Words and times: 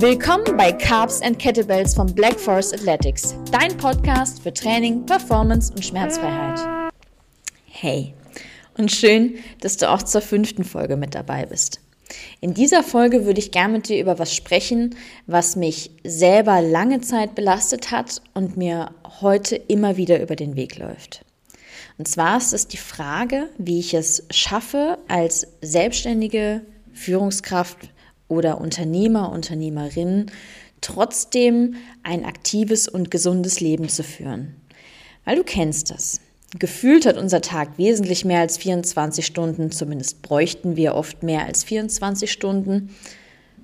Willkommen 0.00 0.56
bei 0.56 0.72
Carbs 0.72 1.20
and 1.20 1.38
Kettlebells 1.38 1.94
von 1.94 2.14
Black 2.14 2.40
Forest 2.40 2.72
Athletics, 2.72 3.34
dein 3.52 3.76
Podcast 3.76 4.42
für 4.42 4.50
Training, 4.50 5.04
Performance 5.04 5.70
und 5.74 5.84
Schmerzfreiheit. 5.84 6.58
Hey, 7.66 8.14
und 8.78 8.90
schön, 8.90 9.34
dass 9.60 9.76
du 9.76 9.90
auch 9.90 10.02
zur 10.02 10.22
fünften 10.22 10.64
Folge 10.64 10.96
mit 10.96 11.14
dabei 11.14 11.44
bist. 11.44 11.80
In 12.40 12.54
dieser 12.54 12.82
Folge 12.82 13.26
würde 13.26 13.40
ich 13.40 13.50
gerne 13.50 13.74
mit 13.74 13.90
dir 13.90 14.00
über 14.00 14.18
was 14.18 14.34
sprechen, 14.34 14.96
was 15.26 15.54
mich 15.54 15.90
selber 16.02 16.62
lange 16.62 17.02
Zeit 17.02 17.34
belastet 17.34 17.90
hat 17.90 18.22
und 18.32 18.56
mir 18.56 18.92
heute 19.20 19.54
immer 19.54 19.98
wieder 19.98 20.22
über 20.22 20.34
den 20.34 20.56
Weg 20.56 20.78
läuft. 20.78 21.26
Und 21.98 22.08
zwar 22.08 22.38
ist 22.38 22.54
es 22.54 22.66
die 22.66 22.78
Frage, 22.78 23.50
wie 23.58 23.80
ich 23.80 23.92
es 23.92 24.24
schaffe, 24.30 24.96
als 25.08 25.46
selbstständige 25.60 26.62
Führungskraft 26.94 27.90
oder 28.30 28.60
Unternehmer, 28.60 29.30
Unternehmerin 29.30 30.30
trotzdem 30.80 31.74
ein 32.02 32.24
aktives 32.24 32.88
und 32.88 33.10
gesundes 33.10 33.60
Leben 33.60 33.88
zu 33.88 34.02
führen. 34.02 34.54
Weil 35.24 35.36
du 35.36 35.44
kennst 35.44 35.90
das. 35.90 36.20
Gefühlt 36.58 37.06
hat 37.06 37.16
unser 37.16 37.42
Tag 37.42 37.78
wesentlich 37.78 38.24
mehr 38.24 38.40
als 38.40 38.58
24 38.58 39.24
Stunden, 39.24 39.70
zumindest 39.70 40.22
bräuchten 40.22 40.76
wir 40.76 40.94
oft 40.94 41.22
mehr 41.22 41.44
als 41.44 41.62
24 41.62 42.32
Stunden, 42.32 42.90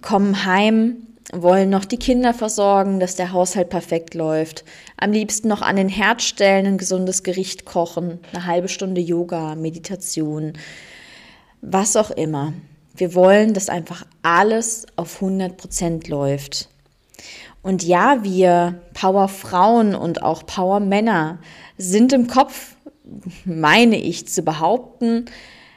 kommen 0.03 0.45
heim, 0.45 0.99
wollen 1.33 1.69
noch 1.69 1.85
die 1.85 1.97
Kinder 1.97 2.33
versorgen, 2.33 3.01
dass 3.01 3.17
der 3.17 3.33
Haushalt 3.33 3.71
perfekt 3.71 4.15
läuft, 4.15 4.65
am 4.97 5.11
liebsten 5.11 5.49
noch 5.49 5.63
an 5.63 5.75
den 5.75 5.89
Herd 5.89 6.23
stellen, 6.23 6.67
ein 6.67 6.79
gesundes 6.79 7.25
Gericht 7.25 7.65
kochen, 7.65 8.21
eine 8.33 8.47
halbe 8.47 8.69
Stunde 8.69 9.01
Yoga, 9.01 9.57
Meditation, 9.57 10.53
was 11.63 11.97
auch 11.97 12.13
immer. 12.13 12.53
Wir 12.97 13.15
wollen, 13.15 13.55
dass 13.55 13.69
einfach 13.69 14.07
alles 14.23 14.87
auf 14.97 15.17
100 15.17 15.57
Prozent 15.57 16.09
läuft. 16.09 16.69
Und 17.63 17.83
ja, 17.83 18.23
wir 18.23 18.81
Powerfrauen 18.95 19.95
und 19.95 20.23
auch 20.23 20.47
Powermänner 20.47 21.39
sind 21.77 22.13
im 22.13 22.27
Kopf, 22.29 22.77
meine 23.45 23.97
ich 23.97 24.29
zu 24.29 24.43
behaupten, 24.43 25.27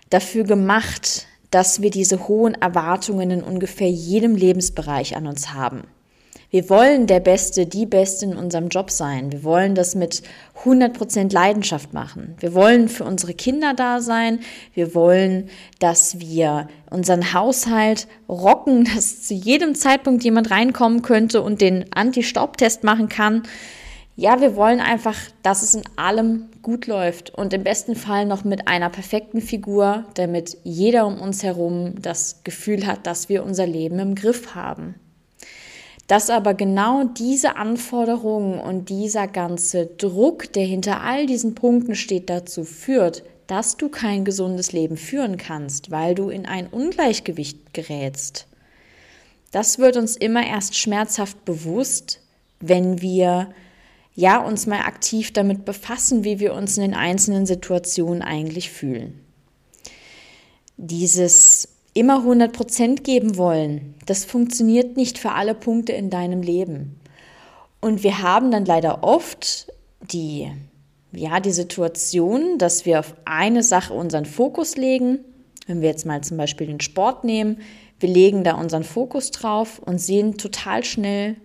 dafür 0.10 0.44
gemacht, 0.44 1.26
dass 1.52 1.82
wir 1.82 1.90
diese 1.90 2.28
hohen 2.28 2.54
Erwartungen 2.54 3.32
in 3.32 3.44
ungefähr 3.44 3.90
jedem 3.90 4.36
Lebensbereich 4.36 5.16
an 5.16 5.28
uns 5.28 5.54
haben. 5.54 5.84
Wir 6.52 6.68
wollen 6.68 7.06
der 7.06 7.20
Beste, 7.20 7.68
die 7.68 7.86
Beste 7.86 8.26
in 8.26 8.36
unserem 8.36 8.70
Job 8.70 8.90
sein. 8.90 9.32
Wir 9.32 9.44
wollen 9.44 9.76
das 9.76 9.94
mit 9.94 10.24
100% 10.64 11.32
Leidenschaft 11.32 11.94
machen. 11.94 12.36
Wir 12.40 12.56
wollen 12.56 12.90
für 12.90 13.04
unsere 13.04 13.36
Kinder 13.36 13.76
da 13.76 14.02
sein. 14.02 14.40
Wir 14.74 14.96
wollen, 14.96 15.50
dass 15.78 16.20
wir 16.20 16.68
unseren 16.90 17.34
Haushalt 17.34 18.08
rocken, 18.28 18.86
dass 18.96 19.22
zu 19.22 19.36
jedem 19.36 19.76
Zeitpunkt 19.76 20.24
jemand 20.24 20.50
reinkommen 20.50 21.04
könnte 21.04 21.44
und 21.44 21.62
den 21.62 21.86
Anti-Staubtest 21.94 22.84
machen 22.84 23.10
kann. 23.10 23.44
Ja, 24.16 24.42
wir 24.42 24.56
wollen 24.56 24.80
einfach, 24.80 25.16
dass 25.44 25.62
es 25.62 25.76
in 25.76 25.84
allem 25.98 26.50
gut 26.64 26.88
läuft 26.88 27.30
und 27.30 27.54
im 27.54 27.64
besten 27.64 27.96
Fall 27.96 28.26
noch 28.26 28.44
mit 28.44 28.68
einer 28.68 28.90
perfekten 28.90 29.40
Figur, 29.40 30.06
damit 30.16 30.58
jeder 30.64 31.06
um 31.06 31.22
uns 31.22 31.44
herum 31.44 32.02
das 32.02 32.42
Gefühl 32.44 32.88
hat, 32.88 33.06
dass 33.06 33.30
wir 33.30 33.44
unser 33.46 33.68
Leben 33.68 34.00
im 34.00 34.16
Griff 34.16 34.56
haben. 34.56 34.96
Dass 36.10 36.32
aber 36.32 36.56
genau 36.56 37.04
diese 37.04 37.56
Anforderungen 37.56 38.60
und 38.60 38.90
dieser 38.90 39.28
ganze 39.28 39.86
Druck, 39.86 40.52
der 40.54 40.66
hinter 40.66 41.02
all 41.02 41.28
diesen 41.28 41.54
Punkten 41.54 41.94
steht, 41.94 42.32
dazu 42.32 42.64
führt, 42.64 43.24
dass 43.46 43.78
du 43.78 43.90
kein 43.90 44.26
gesundes 44.26 44.72
Leben 44.72 44.98
führen 44.98 45.38
kannst, 45.38 45.92
weil 45.92 46.16
du 46.16 46.32
in 46.32 46.48
ein 46.48 46.66
Ungleichgewicht 46.66 47.76
gerätst. 47.76 48.48
Das 49.52 49.78
wird 49.78 49.98
uns 49.98 50.18
immer 50.18 50.44
erst 50.48 50.76
schmerzhaft 50.76 51.46
bewusst, 51.46 52.22
wenn 52.60 53.04
wir 53.04 53.52
ja 54.16 54.44
uns 54.44 54.66
mal 54.66 54.82
aktiv 54.82 55.32
damit 55.32 55.64
befassen, 55.64 56.24
wie 56.24 56.40
wir 56.40 56.56
uns 56.56 56.76
in 56.76 56.82
den 56.82 56.96
einzelnen 56.96 57.46
Situationen 57.46 58.24
eigentlich 58.24 58.72
fühlen. 58.72 59.24
Dieses 60.76 61.68
immer 62.00 62.18
100 62.18 62.54
Prozent 62.54 63.04
geben 63.04 63.38
wollen, 63.38 63.96
das 64.06 64.26
funktioniert 64.26 64.98
nicht 64.98 65.18
für 65.18 65.32
alle 65.32 65.54
Punkte 65.54 65.92
in 65.92 66.10
deinem 66.10 66.42
Leben. 66.42 67.00
Und 67.82 68.04
wir 68.04 68.22
haben 68.22 68.52
dann 68.52 68.66
leider 68.66 69.04
oft 69.04 69.72
die, 70.02 70.52
ja, 71.12 71.40
die 71.40 71.52
Situation, 71.52 72.58
dass 72.58 72.86
wir 72.86 73.00
auf 73.00 73.16
eine 73.26 73.64
Sache 73.64 73.94
unseren 73.94 74.26
Fokus 74.26 74.78
legen. 74.78 75.20
Wenn 75.68 75.82
wir 75.82 75.90
jetzt 75.90 76.06
mal 76.06 76.22
zum 76.22 76.38
Beispiel 76.38 76.68
den 76.68 76.82
Sport 76.82 77.24
nehmen, 77.24 77.60
wir 78.00 78.10
legen 78.10 78.44
da 78.44 78.56
unseren 78.56 78.84
Fokus 78.84 79.32
drauf 79.32 79.80
und 79.80 80.00
sehen 80.00 80.38
total 80.38 80.84
schnell 80.84 81.36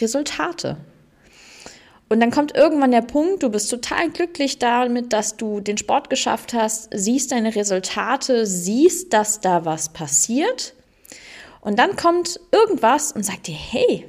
Resultate. 0.00 0.76
Und 2.12 2.18
dann 2.18 2.32
kommt 2.32 2.56
irgendwann 2.56 2.90
der 2.90 3.02
Punkt, 3.02 3.44
du 3.44 3.50
bist 3.50 3.70
total 3.70 4.10
glücklich 4.10 4.58
damit, 4.58 5.12
dass 5.12 5.36
du 5.36 5.60
den 5.60 5.78
Sport 5.78 6.10
geschafft 6.10 6.52
hast, 6.52 6.88
siehst 6.92 7.30
deine 7.30 7.54
Resultate, 7.54 8.46
siehst, 8.46 9.12
dass 9.12 9.40
da 9.40 9.64
was 9.64 9.90
passiert. 9.90 10.74
Und 11.60 11.78
dann 11.78 11.94
kommt 11.94 12.40
irgendwas 12.50 13.12
und 13.12 13.24
sagt 13.24 13.46
dir, 13.46 13.54
hey, 13.54 14.06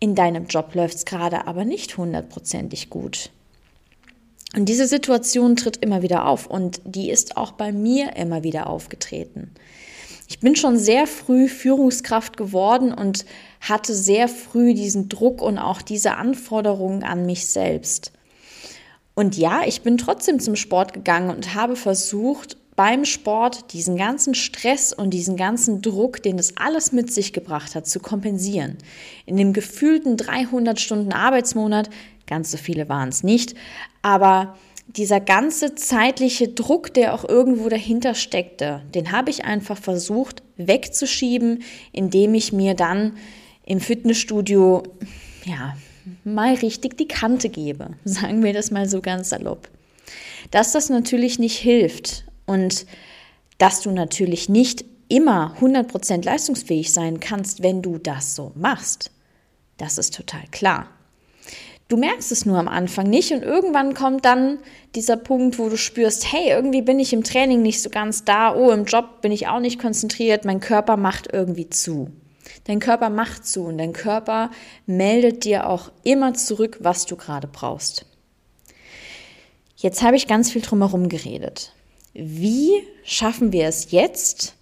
in 0.00 0.16
deinem 0.16 0.46
Job 0.46 0.74
läuft 0.74 0.96
es 0.96 1.04
gerade 1.04 1.46
aber 1.46 1.64
nicht 1.64 1.96
hundertprozentig 1.96 2.90
gut. 2.90 3.30
Und 4.56 4.68
diese 4.68 4.88
Situation 4.88 5.54
tritt 5.54 5.76
immer 5.76 6.02
wieder 6.02 6.26
auf 6.26 6.48
und 6.48 6.80
die 6.84 7.10
ist 7.10 7.36
auch 7.36 7.52
bei 7.52 7.70
mir 7.70 8.16
immer 8.16 8.42
wieder 8.42 8.68
aufgetreten. 8.68 9.52
Ich 10.26 10.40
bin 10.40 10.56
schon 10.56 10.78
sehr 10.78 11.06
früh 11.06 11.48
Führungskraft 11.48 12.36
geworden 12.36 12.92
und 12.92 13.24
hatte 13.60 13.94
sehr 13.94 14.28
früh 14.28 14.74
diesen 14.74 15.08
Druck 15.08 15.42
und 15.42 15.58
auch 15.58 15.82
diese 15.82 16.16
Anforderungen 16.16 17.02
an 17.02 17.26
mich 17.26 17.46
selbst. 17.46 18.12
Und 19.14 19.36
ja, 19.36 19.62
ich 19.64 19.82
bin 19.82 19.96
trotzdem 19.96 20.40
zum 20.40 20.56
Sport 20.56 20.92
gegangen 20.92 21.30
und 21.30 21.54
habe 21.54 21.76
versucht, 21.76 22.56
beim 22.76 23.04
Sport 23.04 23.72
diesen 23.72 23.96
ganzen 23.96 24.34
Stress 24.34 24.92
und 24.92 25.10
diesen 25.10 25.36
ganzen 25.36 25.80
Druck, 25.80 26.22
den 26.22 26.38
es 26.38 26.56
alles 26.56 26.90
mit 26.90 27.12
sich 27.12 27.32
gebracht 27.32 27.76
hat, 27.76 27.86
zu 27.86 28.00
kompensieren. 28.00 28.78
In 29.26 29.36
dem 29.36 29.52
gefühlten 29.52 30.16
300 30.16 30.80
Stunden 30.80 31.12
Arbeitsmonat, 31.12 31.90
ganz 32.26 32.50
so 32.50 32.56
viele 32.56 32.88
waren 32.88 33.10
es 33.10 33.22
nicht, 33.22 33.54
aber 34.02 34.56
dieser 34.96 35.20
ganze 35.20 35.74
zeitliche 35.74 36.48
Druck, 36.48 36.94
der 36.94 37.14
auch 37.14 37.28
irgendwo 37.28 37.68
dahinter 37.68 38.14
steckte, 38.14 38.82
den 38.94 39.12
habe 39.12 39.30
ich 39.30 39.44
einfach 39.44 39.78
versucht 39.78 40.42
wegzuschieben, 40.56 41.62
indem 41.92 42.34
ich 42.34 42.52
mir 42.52 42.74
dann 42.74 43.16
im 43.66 43.80
Fitnessstudio, 43.80 44.82
ja, 45.44 45.76
mal 46.22 46.54
richtig 46.54 46.96
die 46.96 47.08
Kante 47.08 47.48
gebe. 47.48 47.90
Sagen 48.04 48.42
wir 48.42 48.52
das 48.52 48.70
mal 48.70 48.88
so 48.88 49.00
ganz 49.00 49.30
salopp. 49.30 49.68
Dass 50.50 50.72
das 50.72 50.90
natürlich 50.90 51.38
nicht 51.38 51.58
hilft 51.58 52.24
und 52.46 52.86
dass 53.58 53.80
du 53.80 53.90
natürlich 53.90 54.48
nicht 54.48 54.84
immer 55.08 55.56
100% 55.60 56.24
leistungsfähig 56.24 56.92
sein 56.92 57.20
kannst, 57.20 57.62
wenn 57.62 57.82
du 57.82 57.98
das 57.98 58.34
so 58.34 58.52
machst. 58.54 59.10
Das 59.76 59.98
ist 59.98 60.14
total 60.14 60.42
klar. 60.50 60.88
Du 61.94 62.00
merkst 62.00 62.32
es 62.32 62.44
nur 62.44 62.58
am 62.58 62.66
Anfang 62.66 63.08
nicht 63.08 63.30
und 63.30 63.44
irgendwann 63.44 63.94
kommt 63.94 64.24
dann 64.24 64.58
dieser 64.96 65.16
Punkt, 65.16 65.60
wo 65.60 65.68
du 65.68 65.76
spürst, 65.76 66.32
hey, 66.32 66.48
irgendwie 66.48 66.82
bin 66.82 66.98
ich 66.98 67.12
im 67.12 67.22
Training 67.22 67.62
nicht 67.62 67.80
so 67.80 67.88
ganz 67.88 68.24
da, 68.24 68.52
oh, 68.52 68.72
im 68.72 68.84
Job 68.84 69.20
bin 69.20 69.30
ich 69.30 69.46
auch 69.46 69.60
nicht 69.60 69.78
konzentriert, 69.78 70.44
mein 70.44 70.58
Körper 70.58 70.96
macht 70.96 71.32
irgendwie 71.32 71.70
zu. 71.70 72.10
Dein 72.64 72.80
Körper 72.80 73.10
macht 73.10 73.46
zu 73.46 73.62
und 73.66 73.78
dein 73.78 73.92
Körper 73.92 74.50
meldet 74.86 75.44
dir 75.44 75.68
auch 75.68 75.92
immer 76.02 76.34
zurück, 76.34 76.78
was 76.80 77.06
du 77.06 77.14
gerade 77.14 77.46
brauchst. 77.46 78.06
Jetzt 79.76 80.02
habe 80.02 80.16
ich 80.16 80.26
ganz 80.26 80.50
viel 80.50 80.62
drumherum 80.62 81.08
geredet. 81.08 81.74
Wie 82.12 82.72
schaffen 83.04 83.52
wir 83.52 83.68
es 83.68 83.92
jetzt, 83.92 84.56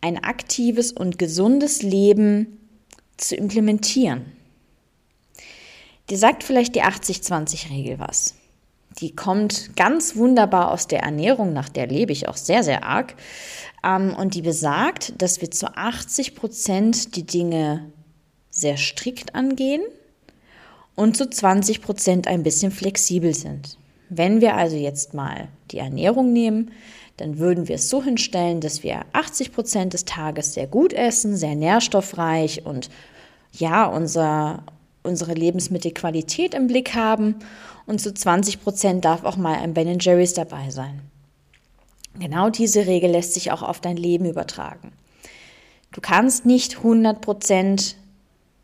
ein 0.00 0.24
aktives 0.24 0.90
und 0.90 1.16
gesundes 1.16 1.82
Leben 1.82 2.58
zu 3.18 3.36
implementieren? 3.36 4.32
Dir 6.10 6.18
sagt 6.18 6.44
vielleicht 6.44 6.74
die 6.74 6.82
80-20-Regel 6.82 7.98
was. 7.98 8.34
Die 9.00 9.14
kommt 9.14 9.76
ganz 9.76 10.16
wunderbar 10.16 10.70
aus 10.70 10.86
der 10.86 11.00
Ernährung, 11.00 11.52
nach 11.52 11.68
der 11.68 11.86
lebe 11.86 12.12
ich 12.12 12.28
auch 12.28 12.36
sehr, 12.36 12.62
sehr 12.62 12.84
arg. 12.84 13.14
Ähm, 13.84 14.14
und 14.14 14.34
die 14.34 14.42
besagt, 14.42 15.20
dass 15.20 15.40
wir 15.40 15.50
zu 15.50 15.76
80 15.76 16.34
Prozent 16.34 17.16
die 17.16 17.26
Dinge 17.26 17.90
sehr 18.50 18.76
strikt 18.76 19.34
angehen 19.34 19.82
und 20.94 21.16
zu 21.16 21.28
20 21.28 21.82
Prozent 21.82 22.26
ein 22.26 22.42
bisschen 22.42 22.72
flexibel 22.72 23.34
sind. 23.34 23.76
Wenn 24.08 24.40
wir 24.40 24.54
also 24.54 24.76
jetzt 24.76 25.12
mal 25.12 25.48
die 25.70 25.78
Ernährung 25.78 26.32
nehmen, 26.32 26.70
dann 27.16 27.38
würden 27.38 27.68
wir 27.68 27.76
es 27.76 27.90
so 27.90 28.02
hinstellen, 28.02 28.60
dass 28.60 28.82
wir 28.82 29.04
80 29.12 29.52
Prozent 29.52 29.92
des 29.94 30.04
Tages 30.04 30.54
sehr 30.54 30.66
gut 30.66 30.92
essen, 30.92 31.36
sehr 31.36 31.54
nährstoffreich 31.54 32.64
und 32.64 32.88
ja, 33.52 33.86
unser, 33.86 34.64
unsere 35.06 35.32
Lebensmittelqualität 35.32 36.54
im 36.54 36.66
Blick 36.66 36.94
haben 36.94 37.36
und 37.86 38.00
zu 38.00 38.12
20 38.12 38.62
Prozent 38.62 39.04
darf 39.04 39.24
auch 39.24 39.36
mal 39.36 39.54
ein 39.54 39.74
Ben 39.74 39.98
Jerry's 39.98 40.34
dabei 40.34 40.70
sein. 40.70 41.00
Genau 42.18 42.50
diese 42.50 42.86
Regel 42.86 43.10
lässt 43.10 43.34
sich 43.34 43.52
auch 43.52 43.62
auf 43.62 43.80
dein 43.80 43.96
Leben 43.96 44.26
übertragen. 44.26 44.92
Du 45.92 46.00
kannst 46.00 46.44
nicht 46.44 46.78
100 46.78 47.20
Prozent 47.20 47.96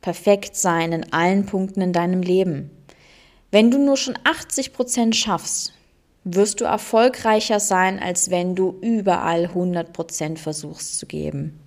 perfekt 0.00 0.56
sein 0.56 0.92
in 0.92 1.12
allen 1.12 1.46
Punkten 1.46 1.80
in 1.80 1.92
deinem 1.92 2.22
Leben. 2.22 2.70
Wenn 3.50 3.70
du 3.70 3.78
nur 3.78 3.96
schon 3.96 4.18
80 4.24 4.72
Prozent 4.72 5.16
schaffst, 5.16 5.74
wirst 6.24 6.60
du 6.60 6.64
erfolgreicher 6.64 7.60
sein, 7.60 7.98
als 7.98 8.30
wenn 8.30 8.54
du 8.54 8.78
überall 8.80 9.46
100 9.46 9.92
Prozent 9.92 10.38
versuchst 10.38 10.98
zu 10.98 11.06
geben. 11.06 11.58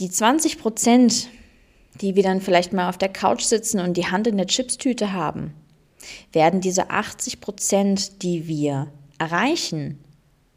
Die 0.00 0.10
20 0.10 0.58
Prozent, 0.58 1.28
die 2.00 2.16
wir 2.16 2.22
dann 2.22 2.40
vielleicht 2.40 2.72
mal 2.72 2.88
auf 2.88 2.98
der 2.98 3.08
Couch 3.08 3.42
sitzen 3.42 3.80
und 3.80 3.96
die 3.96 4.06
Hand 4.06 4.26
in 4.26 4.36
der 4.36 4.46
Chipstüte 4.46 5.12
haben, 5.12 5.54
werden 6.32 6.60
diese 6.60 6.90
80 6.90 7.40
Prozent, 7.40 8.22
die 8.22 8.46
wir 8.46 8.88
erreichen, 9.18 9.98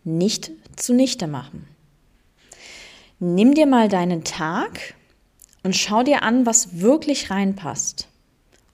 nicht 0.03 0.51
zunichte 0.75 1.27
machen. 1.27 1.67
Nimm 3.19 3.53
dir 3.53 3.67
mal 3.67 3.87
deinen 3.87 4.23
Tag 4.23 4.95
und 5.63 5.75
schau 5.75 6.03
dir 6.03 6.23
an, 6.23 6.45
was 6.45 6.79
wirklich 6.79 7.29
reinpasst 7.29 8.07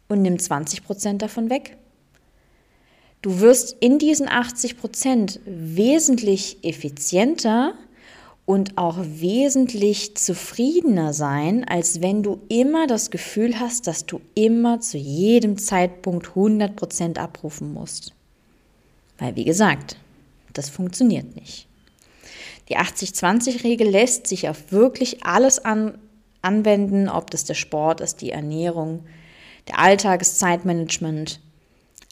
und 0.07 0.21
nimm 0.21 0.39
20 0.39 0.83
Prozent 0.83 1.21
davon 1.21 1.49
weg. 1.49 1.77
Du 3.21 3.39
wirst 3.39 3.75
in 3.79 3.99
diesen 3.99 4.29
80 4.29 4.77
Prozent 4.77 5.39
wesentlich 5.45 6.63
effizienter 6.63 7.73
und 8.47 8.77
auch 8.77 8.95
wesentlich 9.01 10.15
zufriedener 10.15 11.11
sein, 11.11 11.65
als 11.65 11.99
wenn 12.01 12.23
du 12.23 12.39
immer 12.47 12.87
das 12.87 13.11
Gefühl 13.11 13.59
hast, 13.59 13.87
dass 13.87 14.05
du 14.05 14.21
immer 14.35 14.79
zu 14.79 14.97
jedem 14.97 15.57
Zeitpunkt 15.57 16.29
100 16.29 16.73
Prozent 16.77 17.19
abrufen 17.19 17.73
musst. 17.73 18.13
Weil, 19.17 19.35
wie 19.35 19.43
gesagt, 19.43 19.97
das 20.53 20.69
funktioniert 20.69 21.35
nicht. 21.35 21.67
Die 22.69 22.77
80-20-Regel 22.77 23.89
lässt 23.89 24.27
sich 24.27 24.47
auf 24.47 24.71
wirklich 24.71 25.25
alles 25.25 25.59
an, 25.59 25.97
anwenden, 26.41 27.09
ob 27.09 27.29
das 27.31 27.43
der 27.43 27.53
Sport 27.53 27.99
ist, 27.99 28.21
die 28.21 28.31
Ernährung, 28.31 29.03
der 29.67 29.79
Alltag, 29.79 30.19
das 30.19 30.37
Zeitmanagement. 30.37 31.41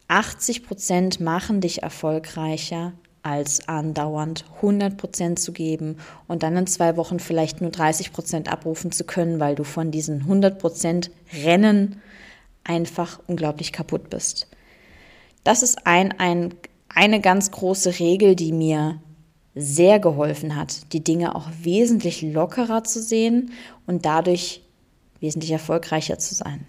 80 0.10 0.66
Prozent 0.66 1.22
machen 1.22 1.62
dich 1.62 1.82
erfolgreicher, 1.82 2.92
als 3.26 3.68
andauernd 3.68 4.46
100 4.58 4.98
Prozent 4.98 5.40
zu 5.40 5.52
geben 5.52 5.98
und 6.28 6.44
dann 6.44 6.56
in 6.56 6.68
zwei 6.68 6.96
Wochen 6.96 7.20
vielleicht 7.20 7.60
nur 7.60 7.72
30 7.72 8.14
Prozent 8.14 8.52
abrufen 8.52 8.92
zu 8.92 9.04
können, 9.04 9.40
weil 9.40 9.56
du 9.56 9.64
von 9.64 9.90
diesen 9.90 10.22
100 10.22 10.60
Prozent 10.60 11.10
Rennen 11.44 12.00
einfach 12.64 13.20
unglaublich 13.26 13.74
kaputt 13.74 14.12
bist. 14.12 14.48
Das 15.44 15.64
ist 15.64 15.88
ein, 15.88 16.14
ein, 16.20 16.54
eine 16.88 17.20
ganz 17.20 17.50
große 17.50 17.98
Regel, 17.98 18.36
die 18.36 18.52
mir 18.52 19.00
sehr 19.56 20.00
geholfen 20.00 20.56
hat, 20.56 20.94
die 20.94 21.04
Dinge 21.04 21.34
auch 21.34 21.48
wesentlich 21.64 22.22
lockerer 22.22 22.84
zu 22.84 23.02
sehen 23.02 23.54
und 23.88 24.06
dadurch 24.06 24.62
wesentlich 25.20 25.52
erfolgreicher 25.52 26.20
zu 26.20 26.36
sein. 26.36 26.68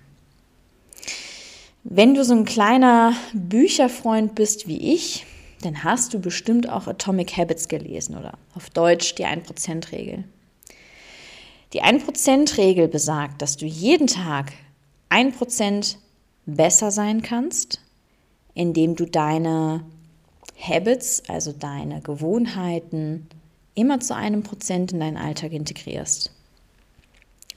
Wenn 1.85 2.15
du 2.15 2.25
so 2.25 2.33
ein 2.33 2.47
kleiner 2.47 3.13
Bücherfreund 3.35 4.35
bist 4.35 4.67
wie 4.69 4.95
ich, 4.95 5.27
dann 5.63 5.85
hast 5.85 6.15
du 6.15 6.21
bestimmt 6.21 6.69
auch 6.69 6.87
Atomic 6.87 7.37
Habits 7.37 7.69
gelesen 7.69 8.17
oder 8.17 8.35
auf 8.55 8.71
Deutsch 8.71 9.15
die 9.15 9.27
1%-Regel. 9.27 10.25
Die 11.73 11.83
1%-Regel 11.83 12.89
besagt, 12.89 13.43
dass 13.43 13.57
du 13.57 13.67
jeden 13.67 14.07
Tag 14.07 14.53
1% 15.11 15.97
besser 16.47 16.91
sein 16.91 17.23
kannst, 17.23 17.81
indem 18.55 18.97
du 18.97 19.07
deine 19.07 19.85
Habits, 20.59 21.23
also 21.29 21.53
deine 21.53 22.01
Gewohnheiten, 22.01 23.29
immer 23.75 24.01
zu 24.01 24.15
einem 24.15 24.43
Prozent 24.43 24.93
in 24.93 25.01
deinen 25.01 25.17
Alltag 25.17 25.53
integrierst. 25.53 26.33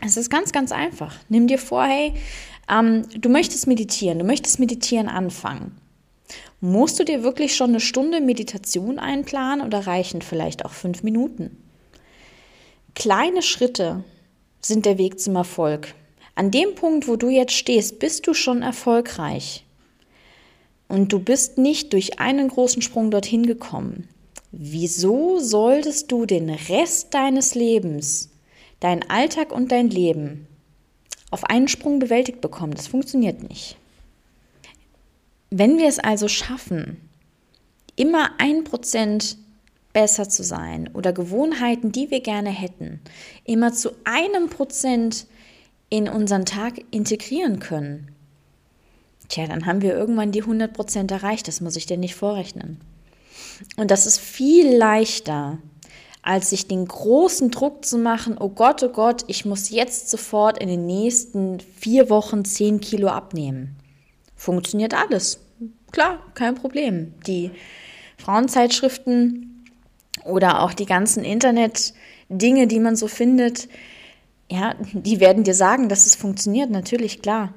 Es 0.01 0.18
ist 0.18 0.30
ganz, 0.30 0.51
ganz 0.51 0.72
einfach. 0.72 1.16
Nimm 1.30 1.48
dir 1.48 1.60
vor, 1.60 1.86
hey, 1.86 2.13
ähm, 2.69 3.06
du 3.19 3.30
möchtest 3.30 3.68
meditieren, 3.68 4.19
du 4.19 4.25
möchtest 4.25 4.60
meditieren 4.60 5.07
anfangen. 5.07 5.78
Musst 6.62 7.00
du 7.00 7.04
dir 7.04 7.24
wirklich 7.24 7.56
schon 7.56 7.70
eine 7.70 7.80
Stunde 7.80 8.22
Meditation 8.22 9.00
einplanen 9.00 9.66
oder 9.66 9.88
reichen 9.88 10.22
vielleicht 10.22 10.66
auch 10.66 10.72
fünf 10.72 11.04
Minuten? 11.04 11.58
Kleine 12.96 13.42
Schritte 13.42 14.04
sind 14.62 14.86
der 14.86 14.98
Weg 14.98 15.20
zum 15.20 15.36
Erfolg. 15.36 15.94
An 16.36 16.52
dem 16.52 16.76
Punkt, 16.76 17.08
wo 17.08 17.16
du 17.16 17.30
jetzt 17.30 17.54
stehst, 17.54 18.00
bist 18.00 18.28
du 18.28 18.34
schon 18.34 18.62
erfolgreich. 18.62 19.66
Und 20.88 21.14
du 21.14 21.20
bist 21.20 21.58
nicht 21.58 21.94
durch 21.94 22.20
einen 22.20 22.48
großen 22.48 22.82
Sprung 22.82 23.12
dorthin 23.12 23.46
gekommen. 23.46 24.10
Wieso 24.52 25.40
solltest 25.40 26.12
du 26.12 26.25
den 26.25 26.50
Rest 26.50 27.14
deines 27.14 27.56
Lebens, 27.56 28.30
dein 28.80 29.08
Alltag 29.10 29.52
und 29.52 29.72
dein 29.72 29.90
Leben 29.90 30.48
auf 31.32 31.44
einen 31.44 31.68
Sprung 31.68 32.00
bewältigt 32.00 32.42
bekommen. 32.42 32.74
Das 32.74 32.88
funktioniert 32.88 33.48
nicht. 33.48 33.78
Wenn 35.50 35.78
wir 35.78 35.88
es 35.88 36.00
also 36.00 36.28
schaffen, 36.28 36.98
immer 37.96 38.31
ein 38.38 38.63
Prozent 38.63 39.38
besser 39.94 40.30
zu 40.30 40.44
sein 40.44 40.90
oder 40.94 41.12
Gewohnheiten, 41.12 41.92
die 41.92 42.12
wir 42.12 42.22
gerne 42.22 42.51
hätten, 42.51 43.01
immer 43.46 43.74
zu 43.74 43.92
einem 44.04 44.50
Prozent 44.50 45.25
in 45.90 46.07
unseren 46.07 46.46
Tag 46.46 46.80
integrieren 46.92 47.60
können, 47.60 48.12
tja, 49.28 49.48
dann 49.48 49.66
haben 49.66 49.81
wir 49.81 49.94
irgendwann 49.94 50.31
die 50.31 50.42
100 50.42 50.72
Prozent 50.72 51.12
erreicht. 51.12 51.48
Das 51.48 51.62
muss 51.62 51.75
ich 51.75 51.88
dir 51.88 51.98
nicht 51.98 52.16
vorrechnen. 52.16 52.80
Und 53.78 53.92
das 53.92 54.06
ist 54.06 54.19
viel 54.19 54.75
leichter, 54.75 55.57
als 56.22 56.51
sich 56.51 56.68
den 56.68 56.86
großen 56.86 57.50
Druck 57.50 57.86
zu 57.86 57.98
machen, 57.98 58.38
oh 58.40 58.50
Gott, 58.50 58.84
oh 58.84 58.90
Gott, 58.90 59.24
ich 59.28 59.46
muss 59.46 59.69
jetzt 59.69 60.10
sofort 60.10 60.57
in 60.60 60.68
den 60.68 60.86
nächsten 60.86 61.60
vier 61.60 62.10
Wochen 62.10 62.46
zehn 62.46 62.80
Kilo 62.81 63.07
abnehmen. 63.07 63.79
Funktioniert 64.39 64.94
alles. 64.94 65.38
Klar, 65.91 66.24
kein 66.33 66.56
Problem. 66.56 67.13
Die 67.27 67.51
Frauenzeitschriften 68.18 69.65
oder 70.24 70.63
auch 70.63 70.74
die 70.74 70.86
ganzen 70.86 71.25
Internet-Dinge, 71.25 72.65
die 72.68 72.80
man 72.80 72.95
so 72.95 73.09
findet, 73.09 73.68
ja, 74.50 74.75
die 74.94 75.19
werden 75.19 75.44
dir 75.44 75.53
sagen, 75.53 75.89
dass 75.89 76.06
es 76.06 76.15
funktioniert, 76.15 76.69
natürlich, 76.69 77.21
klar. 77.21 77.53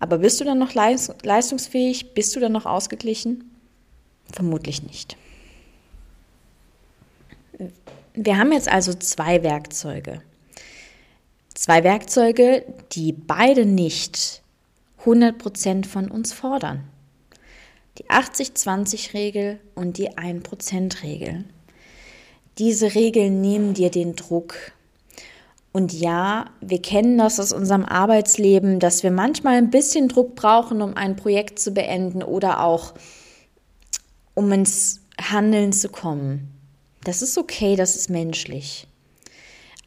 Aber 0.00 0.18
bist 0.18 0.40
du 0.40 0.44
dann 0.44 0.58
noch 0.58 0.74
leistungsfähig? 0.74 2.14
Bist 2.14 2.34
du 2.34 2.40
dann 2.40 2.52
noch 2.52 2.66
ausgeglichen? 2.66 3.56
Vermutlich 4.32 4.82
nicht. 4.82 5.16
Wir 8.14 8.38
haben 8.38 8.50
jetzt 8.50 8.68
also 8.68 8.92
zwei 8.92 9.44
Werkzeuge. 9.44 10.20
Zwei 11.54 11.84
Werkzeuge, 11.84 12.64
die 12.90 13.12
beide 13.12 13.64
nicht 13.66 14.42
100% 15.04 15.86
von 15.86 16.10
uns 16.10 16.32
fordern. 16.32 16.84
Die 17.98 18.04
80-20-Regel 18.04 19.60
und 19.74 19.98
die 19.98 20.10
1%-Regel. 20.10 21.44
Diese 22.58 22.94
Regeln 22.94 23.40
nehmen 23.40 23.74
dir 23.74 23.90
den 23.90 24.16
Druck. 24.16 24.72
Und 25.72 25.92
ja, 25.92 26.46
wir 26.60 26.80
kennen 26.82 27.18
das 27.18 27.38
aus 27.38 27.52
unserem 27.52 27.84
Arbeitsleben, 27.84 28.80
dass 28.80 29.02
wir 29.02 29.10
manchmal 29.10 29.56
ein 29.56 29.70
bisschen 29.70 30.08
Druck 30.08 30.34
brauchen, 30.34 30.82
um 30.82 30.96
ein 30.96 31.16
Projekt 31.16 31.58
zu 31.58 31.72
beenden 31.72 32.22
oder 32.22 32.64
auch 32.64 32.94
um 34.34 34.50
ins 34.52 35.00
Handeln 35.20 35.72
zu 35.72 35.88
kommen. 35.88 36.52
Das 37.04 37.22
ist 37.22 37.38
okay, 37.38 37.76
das 37.76 37.96
ist 37.96 38.10
menschlich. 38.10 38.86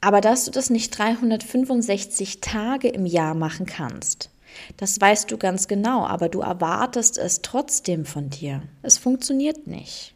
Aber 0.01 0.22
dass 0.22 0.46
du 0.46 0.51
das 0.51 0.70
nicht 0.70 0.98
365 0.98 2.41
Tage 2.41 2.89
im 2.89 3.06
Jahr 3.06 3.36
machen 3.36 3.65
kannst, 3.65 4.30
das 4.77 5.00
weißt 5.00 5.31
du 5.31 5.38
ganz 5.38 5.67
genau, 5.67 6.05
aber 6.05 6.29
du 6.29 6.41
erwartest 6.41 7.17
es 7.17 7.41
trotzdem 7.41 8.05
von 8.05 8.29
dir. 8.29 8.63
Es 8.81 8.98
funktioniert 8.98 9.67
nicht. 9.67 10.13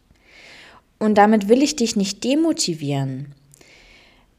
Und 0.98 1.16
damit 1.16 1.48
will 1.48 1.62
ich 1.62 1.76
dich 1.76 1.96
nicht 1.96 2.24
demotivieren. 2.24 3.34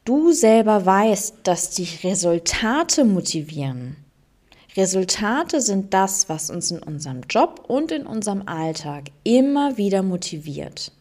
Du 0.06 0.32
selber 0.32 0.86
weißt, 0.86 1.36
dass 1.44 1.72
dich 1.72 2.04
Resultate 2.04 3.04
motivieren. 3.04 3.98
Resultate 4.76 5.60
sind 5.60 5.94
das, 5.94 6.30
was 6.30 6.50
uns 6.50 6.72
in 6.72 6.80
unserem 6.80 7.22
Job 7.30 7.66
und 7.68 7.92
in 7.92 8.06
unserem 8.06 8.44
Alltag 8.48 9.06
immer 9.24 9.78
wieder 9.78 10.04
motiviert. 10.04 10.92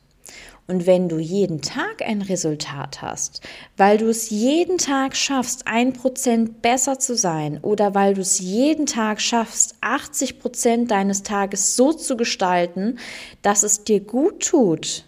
Und 0.68 0.86
wenn 0.86 1.08
du 1.08 1.18
jeden 1.18 1.62
Tag 1.62 2.02
ein 2.02 2.22
Resultat 2.22 3.00
hast, 3.00 3.40
weil 3.76 3.98
du 3.98 4.08
es 4.08 4.30
jeden 4.30 4.78
Tag 4.78 5.14
schaffst, 5.14 5.68
ein 5.68 5.92
Prozent 5.92 6.60
besser 6.60 6.98
zu 6.98 7.16
sein 7.16 7.60
oder 7.62 7.94
weil 7.94 8.14
du 8.14 8.20
es 8.20 8.40
jeden 8.40 8.86
Tag 8.86 9.20
schaffst, 9.20 9.76
80 9.80 10.40
Prozent 10.40 10.90
deines 10.90 11.22
Tages 11.22 11.76
so 11.76 11.92
zu 11.92 12.16
gestalten, 12.16 12.98
dass 13.42 13.62
es 13.62 13.84
dir 13.84 14.00
gut 14.00 14.44
tut, 14.44 15.04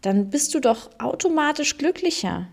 dann 0.00 0.30
bist 0.30 0.54
du 0.54 0.60
doch 0.60 0.90
automatisch 0.98 1.76
glücklicher. 1.76 2.48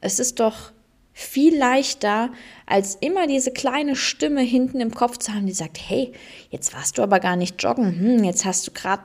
Es 0.00 0.18
ist 0.18 0.40
doch 0.40 0.72
viel 1.12 1.56
leichter, 1.56 2.30
als 2.66 2.94
immer 2.96 3.26
diese 3.26 3.50
kleine 3.50 3.96
Stimme 3.96 4.40
hinten 4.40 4.80
im 4.80 4.94
Kopf 4.94 5.18
zu 5.18 5.34
haben, 5.34 5.46
die 5.46 5.52
sagt, 5.52 5.78
hey, 5.78 6.12
jetzt 6.50 6.74
warst 6.74 6.96
du 6.96 7.02
aber 7.02 7.20
gar 7.20 7.36
nicht 7.36 7.62
joggen, 7.62 7.98
hm, 7.98 8.24
jetzt 8.24 8.46
hast 8.46 8.66
du 8.66 8.72
gerade 8.72 9.02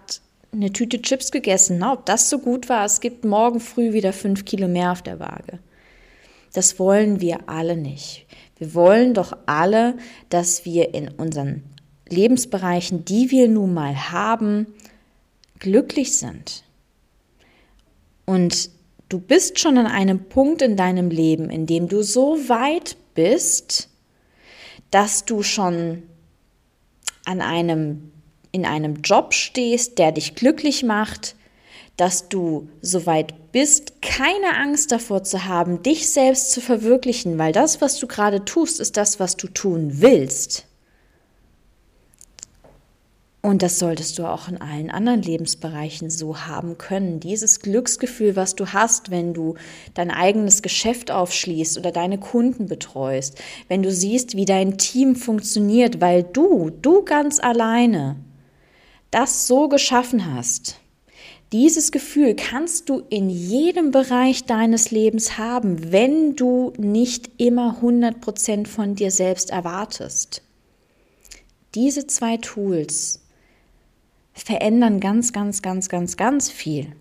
eine 0.51 0.71
Tüte 0.71 1.01
Chips 1.01 1.31
gegessen. 1.31 1.77
Na, 1.79 1.93
ob 1.93 2.05
das 2.05 2.29
so 2.29 2.39
gut 2.39 2.69
war, 2.69 2.85
es 2.85 3.01
gibt 3.01 3.25
morgen 3.25 3.59
früh 3.59 3.93
wieder 3.93 4.13
fünf 4.13 4.45
Kilo 4.45 4.67
mehr 4.67 4.91
auf 4.91 5.01
der 5.01 5.19
Waage. 5.19 5.59
Das 6.53 6.79
wollen 6.79 7.21
wir 7.21 7.49
alle 7.49 7.77
nicht. 7.77 8.25
Wir 8.57 8.73
wollen 8.73 9.13
doch 9.13 9.37
alle, 9.45 9.97
dass 10.29 10.65
wir 10.65 10.93
in 10.93 11.09
unseren 11.09 11.63
Lebensbereichen, 12.09 13.05
die 13.05 13.31
wir 13.31 13.47
nun 13.47 13.73
mal 13.73 14.11
haben, 14.11 14.67
glücklich 15.59 16.17
sind. 16.17 16.63
Und 18.25 18.69
du 19.09 19.19
bist 19.19 19.59
schon 19.59 19.77
an 19.77 19.87
einem 19.87 20.25
Punkt 20.25 20.61
in 20.61 20.75
deinem 20.75 21.09
Leben, 21.09 21.49
in 21.49 21.65
dem 21.65 21.87
du 21.87 22.03
so 22.03 22.37
weit 22.49 22.97
bist, 23.13 23.89
dass 24.91 25.25
du 25.25 25.43
schon 25.43 26.03
an 27.25 27.41
einem, 27.41 28.11
in 28.57 28.65
einem 28.65 29.01
Job 29.03 29.33
stehst, 29.33 29.99
der 29.99 30.11
dich 30.11 30.35
glücklich 30.35 30.83
macht, 30.83 31.35
dass 31.95 32.27
du 32.27 32.69
so 32.81 33.05
weit 33.05 33.51
bist, 33.51 34.01
keine 34.01 34.57
Angst 34.57 34.91
davor 34.91 35.23
zu 35.23 35.45
haben, 35.45 35.83
dich 35.83 36.09
selbst 36.09 36.51
zu 36.51 36.59
verwirklichen, 36.59 37.37
weil 37.37 37.51
das, 37.51 37.81
was 37.81 37.99
du 37.99 38.07
gerade 38.07 38.45
tust, 38.45 38.79
ist 38.79 38.97
das, 38.97 39.19
was 39.19 39.37
du 39.37 39.47
tun 39.47 40.01
willst. 40.01 40.67
Und 43.47 43.61
das 43.61 43.79
solltest 43.79 44.19
du 44.19 44.25
auch 44.25 44.49
in 44.49 44.59
allen 44.59 44.91
anderen 44.91 45.21
Lebensbereichen 45.21 46.09
so 46.09 46.41
haben 46.47 46.77
können. 46.77 47.21
Dieses 47.21 47.61
Glücksgefühl, 47.61 48.35
was 48.35 48.55
du 48.55 48.73
hast, 48.73 49.09
wenn 49.09 49.33
du 49.33 49.55
dein 49.93 50.11
eigenes 50.11 50.61
Geschäft 50.61 51.11
aufschließt 51.11 51.77
oder 51.77 51.91
deine 51.93 52.17
Kunden 52.17 52.65
betreust, 52.65 53.41
wenn 53.69 53.83
du 53.83 53.91
siehst, 53.91 54.35
wie 54.35 54.43
dein 54.43 54.77
Team 54.77 55.15
funktioniert, 55.15 56.01
weil 56.01 56.23
du, 56.23 56.71
du 56.81 57.05
ganz 57.05 57.39
alleine, 57.39 58.17
das 59.11 59.47
so 59.47 59.67
geschaffen 59.67 60.33
hast. 60.33 60.79
Dieses 61.53 61.91
Gefühl 61.91 62.35
kannst 62.35 62.89
du 62.89 63.03
in 63.09 63.29
jedem 63.29 63.91
Bereich 63.91 64.45
deines 64.45 64.91
Lebens 64.91 65.37
haben, 65.37 65.93
wenn 65.93 66.35
du 66.35 66.73
nicht 66.77 67.29
immer 67.37 67.79
100% 67.81 68.67
von 68.67 68.95
dir 68.95 69.11
selbst 69.11 69.49
erwartest. 69.49 70.41
Diese 71.73 72.05
zwei 72.05 72.37
Tools 72.37 73.21
verändern 74.33 74.99
ganz, 74.99 75.31
ganz, 75.31 75.61
ganz, 75.61 75.87
ganz, 75.87 76.17
ganz 76.17 76.49
viel. 76.49 76.95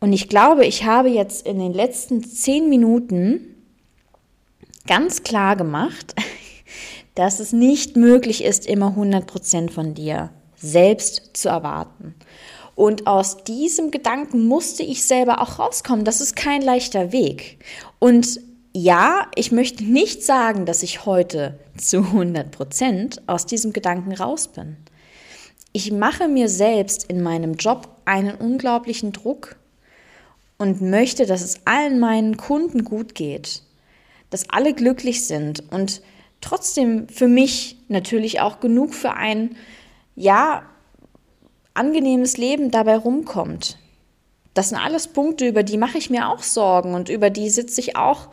Und 0.00 0.12
ich 0.12 0.28
glaube, 0.28 0.66
ich 0.66 0.84
habe 0.84 1.08
jetzt 1.08 1.46
in 1.46 1.58
den 1.58 1.72
letzten 1.72 2.24
zehn 2.24 2.68
Minuten 2.68 3.56
ganz 4.86 5.22
klar 5.22 5.56
gemacht, 5.56 6.14
dass 7.14 7.40
es 7.40 7.52
nicht 7.52 7.96
möglich 7.96 8.42
ist, 8.44 8.66
immer 8.66 8.88
100 8.88 9.26
Prozent 9.26 9.72
von 9.72 9.94
dir 9.94 10.30
selbst 10.56 11.30
zu 11.34 11.48
erwarten. 11.48 12.14
Und 12.74 13.06
aus 13.06 13.44
diesem 13.44 13.90
Gedanken 13.90 14.46
musste 14.48 14.82
ich 14.82 15.04
selber 15.04 15.40
auch 15.40 15.58
rauskommen. 15.58 16.04
Das 16.04 16.20
ist 16.20 16.34
kein 16.34 16.60
leichter 16.60 17.12
Weg. 17.12 17.58
Und 18.00 18.40
ja, 18.72 19.28
ich 19.36 19.52
möchte 19.52 19.84
nicht 19.84 20.24
sagen, 20.24 20.66
dass 20.66 20.82
ich 20.82 21.06
heute 21.06 21.60
zu 21.76 21.98
100 21.98 22.50
Prozent 22.50 23.22
aus 23.28 23.46
diesem 23.46 23.72
Gedanken 23.72 24.12
raus 24.12 24.48
bin. 24.48 24.76
Ich 25.72 25.92
mache 25.92 26.26
mir 26.26 26.48
selbst 26.48 27.04
in 27.04 27.22
meinem 27.22 27.54
Job 27.54 27.88
einen 28.04 28.34
unglaublichen 28.34 29.12
Druck 29.12 29.56
und 30.58 30.80
möchte, 30.80 31.26
dass 31.26 31.42
es 31.42 31.60
allen 31.64 32.00
meinen 32.00 32.36
Kunden 32.36 32.84
gut 32.84 33.14
geht, 33.14 33.62
dass 34.30 34.50
alle 34.50 34.74
glücklich 34.74 35.26
sind 35.26 35.62
und 35.72 36.02
trotzdem 36.44 37.08
für 37.08 37.28
mich 37.28 37.76
natürlich 37.88 38.40
auch 38.40 38.60
genug 38.60 38.94
für 38.94 39.14
ein, 39.14 39.56
ja, 40.14 40.62
angenehmes 41.72 42.36
Leben 42.36 42.70
dabei 42.70 42.96
rumkommt. 42.96 43.78
Das 44.52 44.68
sind 44.68 44.78
alles 44.78 45.08
Punkte, 45.08 45.48
über 45.48 45.64
die 45.64 45.78
mache 45.78 45.98
ich 45.98 46.10
mir 46.10 46.28
auch 46.28 46.42
Sorgen 46.42 46.94
und 46.94 47.08
über 47.08 47.30
die 47.30 47.50
sitze 47.50 47.80
ich 47.80 47.96
auch 47.96 48.28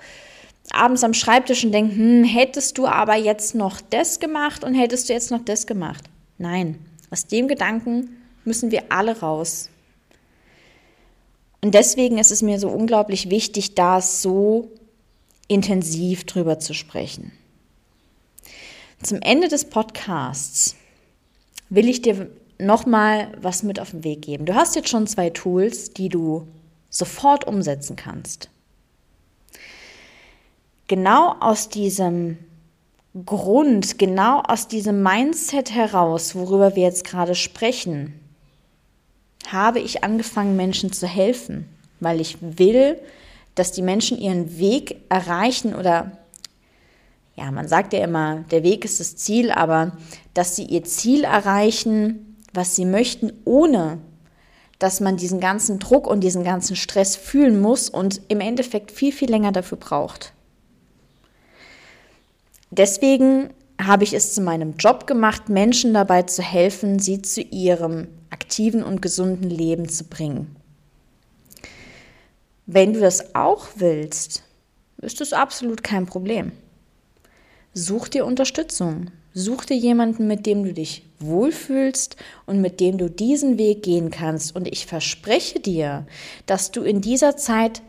abends 0.71 1.03
am 1.03 1.13
Schreibtisch 1.13 1.63
und 1.63 1.71
denke, 1.71 1.95
hm, 1.95 2.23
hättest 2.23 2.77
du 2.77 2.85
aber 2.85 3.15
jetzt 3.15 3.55
noch 3.55 3.81
das 3.81 4.19
gemacht 4.19 4.63
und 4.63 4.75
hättest 4.75 5.09
du 5.09 5.13
jetzt 5.13 5.31
noch 5.31 5.43
das 5.43 5.65
gemacht. 5.65 6.03
Nein, 6.37 6.85
aus 7.09 7.25
dem 7.25 7.47
Gedanken 7.47 8.17
müssen 8.45 8.71
wir 8.71 8.83
alle 8.89 9.19
raus. 9.19 9.69
Und 11.63 11.73
deswegen 11.73 12.17
ist 12.17 12.31
es 12.31 12.41
mir 12.41 12.59
so 12.59 12.69
unglaublich 12.69 13.29
wichtig, 13.29 13.75
da 13.75 14.01
so 14.01 14.71
intensiv 15.47 16.25
drüber 16.25 16.59
zu 16.59 16.73
sprechen. 16.73 17.31
Zum 19.03 19.22
Ende 19.22 19.48
des 19.48 19.65
Podcasts 19.65 20.75
will 21.70 21.89
ich 21.89 22.01
dir 22.01 22.29
nochmal 22.60 23.31
was 23.41 23.63
mit 23.63 23.79
auf 23.79 23.91
den 23.91 24.03
Weg 24.03 24.22
geben. 24.22 24.46
Du 24.46 24.53
hast 24.53 24.75
jetzt 24.75 24.89
schon 24.89 25.08
zwei 25.08 25.29
Tools, 25.29 25.91
die 25.91 26.10
du 26.10 26.48
sofort 26.89 27.46
umsetzen 27.46 27.96
kannst 27.96 28.50
genau 30.91 31.36
aus 31.39 31.70
diesem 31.70 32.38
Grund, 33.25 33.98
genau 33.98 34.41
aus 34.41 34.67
diesem 34.67 35.01
Mindset 35.01 35.72
heraus, 35.72 36.36
worüber 36.36 36.75
wir 36.75 36.84
jetzt 36.84 37.05
gerade 37.05 37.34
sprechen, 37.34 38.20
habe 39.48 39.79
ich 39.79 40.03
angefangen, 40.03 40.58
Menschen 40.58 40.91
zu 40.91 41.08
helfen, 41.08 41.70
weil 42.01 42.20
ich 42.20 42.36
will, 42.41 43.00
dass 43.55 43.72
die 43.72 43.81
Menschen 43.81 44.20
ihren 44.20 44.60
Weg 44.60 44.98
erreichen 45.08 45.75
oder 45.75 46.12
ja, 47.35 47.50
man 47.51 47.67
sagt 47.67 47.93
ja 47.93 48.03
immer, 48.03 48.43
der 48.51 48.63
Weg 48.63 48.85
ist 48.85 49.00
das 49.00 49.15
Ziel, 49.15 49.51
aber 49.51 49.97
dass 50.33 50.55
sie 50.55 50.65
ihr 50.65 50.83
Ziel 50.83 51.23
erreichen, 51.23 52.38
was 52.53 52.75
sie 52.75 52.85
möchten, 52.85 53.31
ohne 53.45 54.00
dass 54.79 55.00
man 55.00 55.15
diesen 55.15 55.39
ganzen 55.39 55.79
Druck 55.79 56.07
und 56.07 56.21
diesen 56.21 56.43
ganzen 56.43 56.75
Stress 56.75 57.15
fühlen 57.15 57.61
muss 57.61 57.88
und 57.88 58.21
im 58.29 58.41
Endeffekt 58.41 58.91
viel, 58.91 59.11
viel 59.11 59.29
länger 59.29 59.51
dafür 59.51 59.77
braucht. 59.77 60.33
Deswegen 62.71 63.51
habe 63.79 64.03
ich 64.03 64.13
es 64.13 64.33
zu 64.33 64.41
meinem 64.41 64.75
Job 64.77 65.05
gemacht, 65.05 65.50
Menschen 65.50 65.93
dabei 65.93 66.23
zu 66.23 66.41
helfen, 66.41 67.00
sie 67.00 67.21
zu 67.21 67.41
ihrem 67.41 68.07
aktiven 68.31 68.83
und 68.83 69.01
gesunden 69.01 69.50
Leben 69.50 69.88
zu 69.88 70.05
bringen. 70.05 70.55
Wenn 72.65 72.93
du 72.93 73.00
das 73.00 73.35
auch 73.35 73.67
willst, 73.75 74.43
ist 74.97 75.21
das 75.21 75.33
absolut 75.33 75.83
kein 75.83 76.05
Problem. 76.05 76.53
Such 77.73 78.09
dir 78.09 78.25
Unterstützung. 78.25 79.11
Such 79.33 79.63
dir 79.65 79.77
jemanden, 79.77 80.27
mit 80.27 80.45
dem 80.45 80.63
du 80.63 80.73
dich 80.73 81.03
wohlfühlst 81.19 82.17
und 82.45 82.59
mit 82.59 82.81
dem 82.81 82.97
du 82.97 83.09
diesen 83.09 83.57
Weg 83.57 83.83
gehen 83.83 84.11
kannst. 84.11 84.55
Und 84.55 84.67
ich 84.67 84.85
verspreche 84.85 85.61
dir, 85.61 86.05
dass 86.45 86.71
du 86.71 86.81
in 86.81 86.99
dieser 86.99 87.37
Zeit 87.37 87.81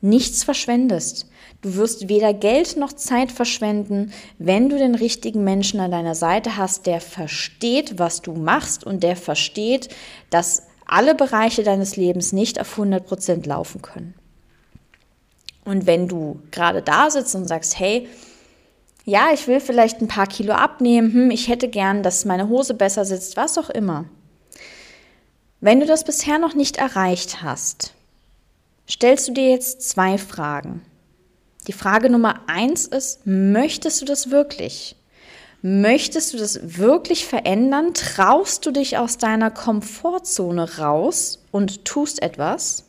nichts 0.00 0.44
verschwendest. 0.44 1.28
Du 1.60 1.74
wirst 1.74 2.08
weder 2.08 2.32
Geld 2.34 2.76
noch 2.76 2.92
Zeit 2.92 3.32
verschwenden, 3.32 4.12
wenn 4.38 4.68
du 4.68 4.78
den 4.78 4.94
richtigen 4.94 5.42
Menschen 5.42 5.80
an 5.80 5.90
deiner 5.90 6.14
Seite 6.14 6.56
hast, 6.56 6.86
der 6.86 7.00
versteht, 7.00 7.98
was 7.98 8.22
du 8.22 8.34
machst 8.34 8.84
und 8.84 9.02
der 9.02 9.16
versteht, 9.16 9.88
dass 10.30 10.62
alle 10.86 11.16
Bereiche 11.16 11.64
deines 11.64 11.96
Lebens 11.96 12.32
nicht 12.32 12.60
auf 12.60 12.70
100 12.72 13.04
Prozent 13.04 13.46
laufen 13.46 13.82
können. 13.82 14.14
Und 15.64 15.86
wenn 15.86 16.06
du 16.06 16.40
gerade 16.52 16.82
da 16.82 17.10
sitzt 17.10 17.34
und 17.34 17.48
sagst, 17.48 17.76
hey, 17.80 18.06
ja, 19.06 19.28
ich 19.32 19.46
will 19.46 19.60
vielleicht 19.60 20.00
ein 20.02 20.08
paar 20.08 20.26
Kilo 20.26 20.52
abnehmen, 20.52 21.12
hm, 21.12 21.30
ich 21.30 21.48
hätte 21.48 21.68
gern, 21.68 22.02
dass 22.02 22.24
meine 22.24 22.48
Hose 22.48 22.74
besser 22.74 23.04
sitzt, 23.04 23.36
was 23.36 23.56
auch 23.56 23.70
immer. 23.70 24.04
Wenn 25.60 25.78
du 25.78 25.86
das 25.86 26.04
bisher 26.04 26.38
noch 26.40 26.54
nicht 26.54 26.76
erreicht 26.76 27.40
hast, 27.40 27.94
stellst 28.90 29.28
du 29.28 29.32
dir 29.32 29.48
jetzt 29.48 29.88
zwei 29.88 30.18
Fragen. 30.18 30.82
Die 31.68 31.72
Frage 31.72 32.10
Nummer 32.10 32.40
eins 32.48 32.86
ist, 32.86 33.26
möchtest 33.26 34.02
du 34.02 34.04
das 34.04 34.30
wirklich? 34.30 34.96
Möchtest 35.62 36.32
du 36.32 36.38
das 36.38 36.78
wirklich 36.78 37.26
verändern? 37.26 37.94
Traust 37.94 38.66
du 38.66 38.72
dich 38.72 38.98
aus 38.98 39.18
deiner 39.18 39.52
Komfortzone 39.52 40.78
raus 40.78 41.44
und 41.52 41.84
tust 41.84 42.22
etwas? 42.22 42.85